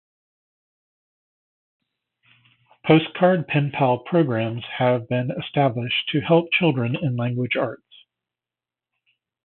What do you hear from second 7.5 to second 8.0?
arts.